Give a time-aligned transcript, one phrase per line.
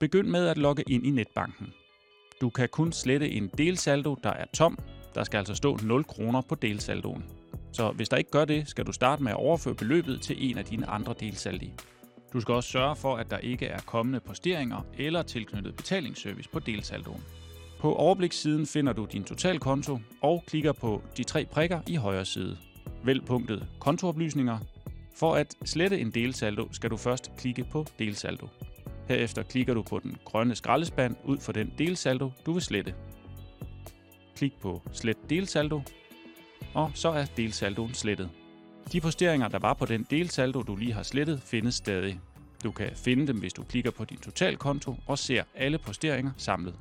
[0.00, 1.72] Begynd med at logge ind i netbanken.
[2.40, 4.78] Du kan kun slette en delsaldo, der er tom.
[5.14, 7.24] Der skal altså stå 0 kroner på delsaldoen.
[7.72, 10.58] Så hvis der ikke gør det, skal du starte med at overføre beløbet til en
[10.58, 11.72] af dine andre delsaldi.
[12.32, 16.58] Du skal også sørge for, at der ikke er kommende posteringer eller tilknyttet betalingsservice på
[16.58, 17.22] delsaldoen.
[17.80, 22.58] På overblikssiden finder du din totalkonto og klikker på de tre prikker i højre side.
[23.04, 24.58] Vælg punktet kontooplysninger.
[25.16, 28.48] For at slette en delsaldo skal du først klikke på delsaldo.
[29.10, 32.94] Herefter klikker du på den grønne skraldespand ud for den delsaldo, du vil slette.
[34.36, 35.80] Klik på Slet delsaldo,
[36.74, 38.30] og så er delsaldoen slettet.
[38.92, 42.20] De posteringer, der var på den delsaldo, du lige har slettet, findes stadig.
[42.64, 46.74] Du kan finde dem, hvis du klikker på din totalkonto og ser alle posteringer samlet.